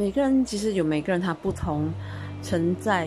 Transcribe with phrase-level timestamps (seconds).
[0.00, 1.92] 每个人其实有每个人他不同
[2.42, 3.06] 承载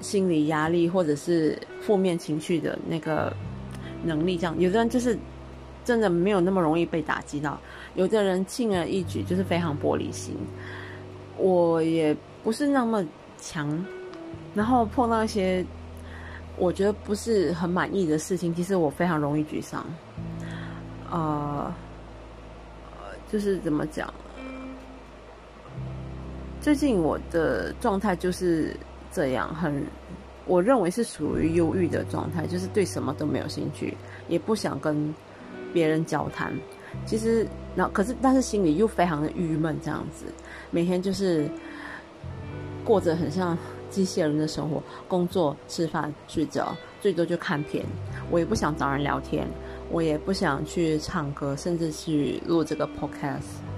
[0.00, 3.32] 心理压力或者是负面情绪的那个
[4.02, 5.16] 能力，这样有的人就是
[5.84, 7.56] 真的没有那么容易被打击到，
[7.94, 10.34] 有的人轻而易举就是非常玻璃心。
[11.36, 13.06] 我也不是那么
[13.38, 13.86] 强，
[14.52, 15.64] 然后碰到一些
[16.56, 19.86] 我觉得不是很满意的事情，其实我非常容易沮丧。
[21.08, 21.72] 呃，
[23.30, 24.12] 就是怎么讲？
[26.60, 28.76] 最近我的状态就是
[29.10, 29.82] 这样，很
[30.46, 33.96] 我认为是属于忧郁的状态，就是对什么都没有兴趣，
[34.28, 35.14] 也不想跟
[35.72, 36.52] 别人交谈。
[37.06, 40.26] 其实，那可是，但是心里又非常的郁闷，这样子，
[40.70, 41.48] 每天就是
[42.84, 43.56] 过着很像
[43.88, 47.86] 机器人的生活，工作、吃饭、睡觉，最多就看片。
[48.30, 49.48] 我也不想找人聊天，
[49.90, 53.69] 我也不想去唱歌，甚至去录这个 podcast。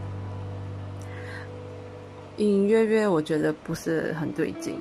[2.38, 4.78] 隐隐约约，我觉得不是很对劲，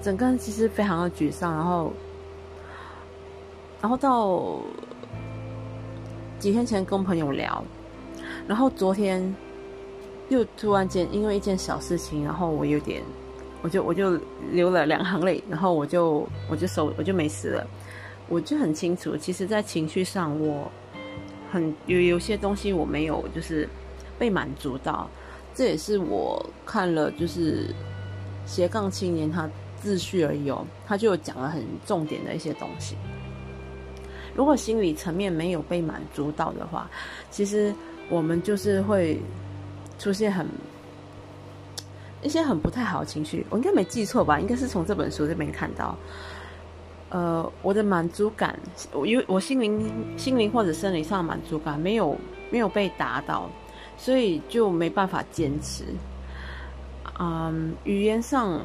[0.00, 1.92] 整个人其实非常的沮丧，然后，
[3.80, 4.60] 然后到
[6.38, 7.62] 几天前跟朋友聊，
[8.48, 9.34] 然后昨天
[10.30, 13.02] 又突然间因为一件小事情，然后我有点，
[13.60, 14.18] 我就我就
[14.50, 17.66] 流了两行泪，然后我就我就手我就没事了，
[18.28, 20.70] 我就很清楚，其实，在情绪上，我
[21.52, 23.68] 很有有些东西我没有就是
[24.18, 25.08] 被满足到。
[25.54, 27.74] 这也是我看了，就是
[28.46, 29.48] 斜杠青年他
[29.80, 32.96] 自序而已哦，他就讲了很重点的一些东西。
[34.34, 36.88] 如果心理层面没有被满足到的话，
[37.30, 37.74] 其实
[38.08, 39.20] 我们就是会
[39.98, 40.46] 出现很
[42.22, 43.44] 一些很不太好的情绪。
[43.50, 44.38] 我应该没记错吧？
[44.38, 45.96] 应该是从这本书这边看到，
[47.10, 48.58] 呃，我的满足感，
[48.92, 52.16] 我因为我心灵、心灵或者生理上满足感没有
[52.50, 53.50] 没有被达到。
[54.02, 55.84] 所以就没办法坚持，
[57.18, 58.58] 嗯，语言上，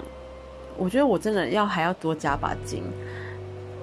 [0.78, 2.82] 我觉得我真的要还要多加把劲。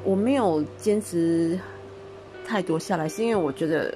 [0.02, 1.60] 我没有坚持
[2.46, 3.94] 太多下来，是因为我觉得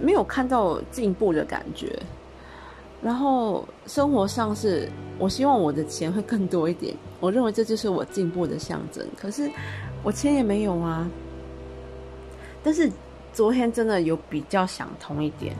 [0.00, 2.00] 没有看到进步的感觉。
[3.02, 4.88] 然后生活上是，
[5.18, 9.04] 我希望我的钱会更多一点，我认为这就是我进步的象征。
[9.20, 9.50] 可是
[10.04, 11.10] 我钱也没有啊。
[12.62, 12.88] 但是
[13.32, 15.56] 昨天真的有比较想通一点。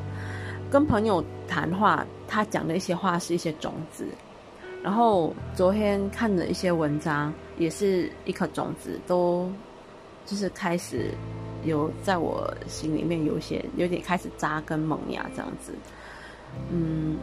[0.74, 4.04] 跟朋友谈话，他讲的一些话是一些种子，
[4.82, 9.48] 然后昨天看的一些文章也是一颗种子，都
[10.26, 11.12] 就是开始
[11.62, 15.72] 有在我心里面有些有点开始扎根萌芽这样子。
[16.72, 17.18] 嗯，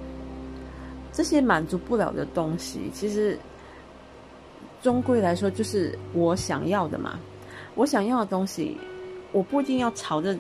[1.12, 3.38] 这些满足不了的东西，其实
[4.82, 7.20] 终归来说就是我想要的嘛。
[7.76, 8.78] 我想要的东西，
[9.34, 10.40] 我不一定要朝着。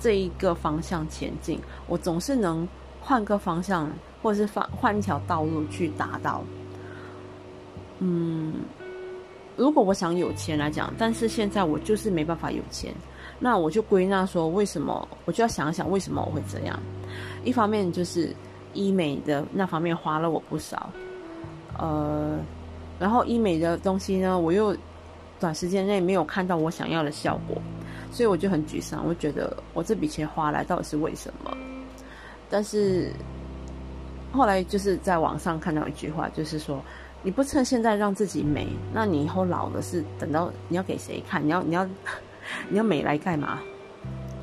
[0.00, 2.66] 这一个方向前进，我总是能
[3.00, 3.88] 换个方向，
[4.22, 6.42] 或者是换换一条道路去达到。
[7.98, 8.54] 嗯，
[9.56, 12.94] 如果我想有钱来讲，但是现在我就是没办法有钱，
[13.38, 16.80] 那我就归纳说，为什么我就要想想为什么我会这样？
[17.44, 18.34] 一方面就是
[18.72, 20.88] 医美的那方面花了我不少，
[21.78, 22.38] 呃，
[22.98, 24.74] 然后医美的东西呢，我又
[25.38, 27.60] 短时间内没有看到我想要的效果。
[28.10, 31.56] 所以我就很沮丧，我觉得我这笔钱花来到底是为什么？
[32.50, 33.12] 但是
[34.32, 36.82] 后来就是在网上看到一句话，就是说
[37.22, 41.40] 你不趁现在让自己美，那你以后老了是等到你要给谁看？
[41.44, 41.86] 你要 你要
[42.68, 43.60] 你要美来干嘛？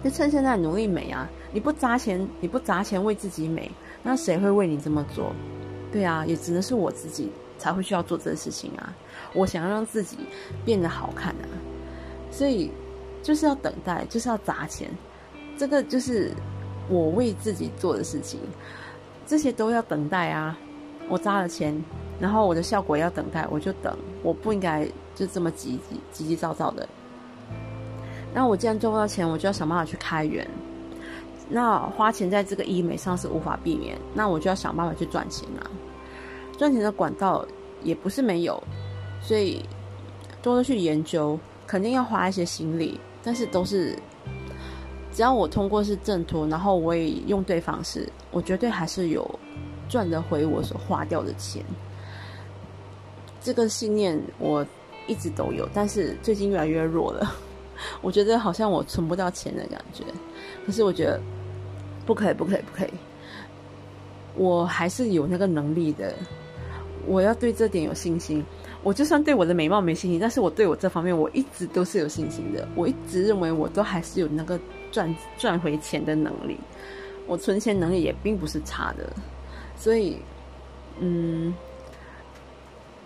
[0.04, 1.28] 就趁现在努力美啊！
[1.52, 3.70] 你不砸钱，你不砸钱为自己美，
[4.04, 5.34] 那谁会为你这么做？
[5.92, 8.94] 对啊，也只能是我自己才会需要做这事情啊！
[9.34, 10.18] 我想要让自己
[10.64, 11.52] 变得好看啊，
[12.32, 12.72] 所以。
[13.28, 14.90] 就是要等待，就是要砸钱，
[15.58, 16.32] 这个就是
[16.88, 18.40] 我为自己做的事情，
[19.26, 20.58] 这些都要等待啊。
[21.10, 21.78] 我砸了钱，
[22.22, 23.94] 然后我的效果要等待，我就等，
[24.24, 26.88] 我不应该就这么急急急急躁躁的。
[28.34, 30.50] 那我既然赚不到钱，我就要想办法去开源。
[31.50, 35.68] 那花钱在这个医美上是无法避免，那我就要想办法去赚钱啊。
[36.58, 37.46] 赚钱的管道
[37.84, 38.64] 也不是没有，
[39.22, 39.66] 所以
[40.42, 42.98] 多多去研究，肯定要花一些心力。
[43.24, 43.98] 但是都是，
[45.12, 49.40] 只要我通过是挣脱，然后我也用对方式，我绝对还是有
[49.90, 51.64] 赚得回我所花掉的钱。
[53.42, 54.66] 这个信念我
[55.08, 57.36] 一直都有，但是最近越来越弱了。
[58.02, 60.04] 我觉得好像我存不到钱的感觉。
[60.66, 61.20] 可是我觉得
[62.06, 62.90] 不可以，不可以，不可以。
[64.36, 66.14] 我还是有那个能力的，
[67.08, 68.44] 我要对这点有信心。
[68.84, 72.68] 我就算对我的美貌没信心，但是我对我这方面我一直都是有信心的。
[72.76, 74.60] 我一直认为我都还是有那个
[74.92, 76.58] 赚赚回钱的能力，
[77.26, 79.12] 我存钱能力也并不是差的。
[79.76, 80.18] 所以，
[81.00, 81.54] 嗯，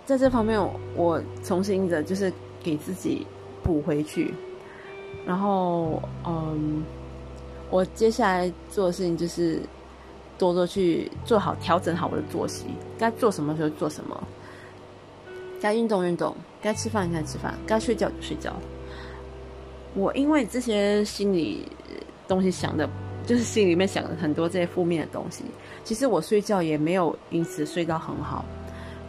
[0.06, 0.60] 在这方面，
[0.96, 2.32] 我重新的，就是
[2.62, 3.26] 给自己
[3.64, 4.34] 补回去。
[5.26, 6.84] 然后，嗯，
[7.70, 9.60] 我接下来做的事情就是
[10.42, 12.66] 多多去做好调整好我的作息，
[12.98, 14.24] 该做什么时候做什么，
[15.62, 18.52] 该运动运动，该吃饭该吃饭，该睡觉就睡觉。
[19.94, 21.68] 我因为这些心理
[22.28, 22.90] 东西想的，
[23.24, 25.44] 就是心里面想的很多这些负面的东西。
[25.84, 28.44] 其实我睡觉也没有因此睡到很好，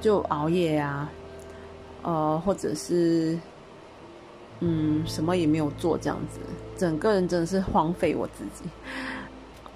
[0.02, 1.08] 就熬夜呀，
[2.02, 3.38] 呃，或者是
[4.60, 6.40] 嗯，什么也没有做这样子，
[6.76, 8.68] 整个人真的是荒废我自己。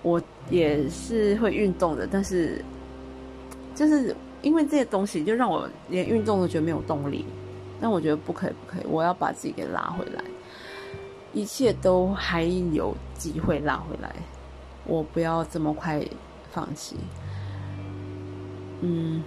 [0.06, 2.64] 我也是会运动的，但是
[3.74, 7.26] 就是因为这些东西，就让我连运动都觉得没有动力。
[7.80, 10.22] 但我觉得不可以，不可以，我要把自己给拉回来。
[11.32, 14.14] 一切都还有机会拉回来，
[14.84, 16.00] 我不要这么快
[16.52, 16.96] 放弃。
[18.82, 19.24] 嗯，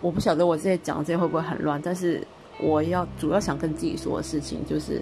[0.00, 2.26] 我不晓得我这些讲这些会不会很乱，但是
[2.60, 5.00] 我要主要想跟自己说的事情就是，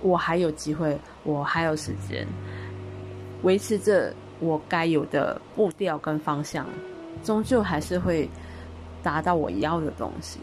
[0.00, 2.26] 我还有机会，我还有时间，
[3.42, 6.66] 维持着我该有的步调跟方向，
[7.22, 8.28] 终究还是会
[9.02, 10.40] 达到我要的东西。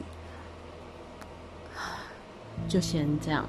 [2.68, 3.48] 就先这样。